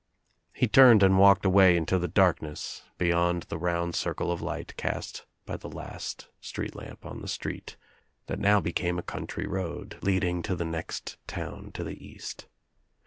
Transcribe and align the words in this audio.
He 0.51 0.67
turned 0.67 1.03
and 1.03 1.19
walked 1.19 1.45
away 1.45 1.77
into 1.77 1.99
the 1.99 2.07
darkness 2.07 2.85
be 2.97 3.09
yond 3.09 3.43
the 3.49 3.59
round 3.59 3.93
circle 3.93 4.31
of 4.31 4.41
light 4.41 4.75
cast 4.75 5.27
by 5.45 5.57
the 5.57 5.69
last 5.69 6.27
street 6.39 6.73
lamp 6.75 7.05
on 7.05 7.21
the 7.21 7.27
street 7.27 7.77
that 8.25 8.39
now 8.39 8.59
became 8.59 8.97
a 8.97 9.03
country 9.03 9.45
road 9.45 9.99
leading 10.01 10.41
to 10.41 10.55
the 10.55 10.65
next 10.65 11.17
town 11.27 11.71
to 11.73 11.83
the 11.83 12.03
east. 12.03 12.47